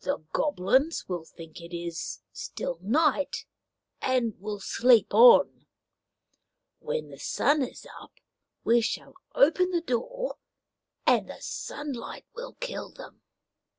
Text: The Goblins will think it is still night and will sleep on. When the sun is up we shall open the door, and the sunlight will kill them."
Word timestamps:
The 0.00 0.18
Goblins 0.34 1.08
will 1.08 1.24
think 1.24 1.62
it 1.62 1.74
is 1.74 2.20
still 2.30 2.78
night 2.82 3.46
and 4.02 4.38
will 4.38 4.60
sleep 4.60 5.14
on. 5.14 5.64
When 6.78 7.08
the 7.08 7.18
sun 7.18 7.62
is 7.62 7.86
up 7.98 8.12
we 8.64 8.82
shall 8.82 9.14
open 9.34 9.70
the 9.70 9.80
door, 9.80 10.36
and 11.06 11.30
the 11.30 11.40
sunlight 11.40 12.26
will 12.34 12.52
kill 12.60 12.92
them." 12.92 13.22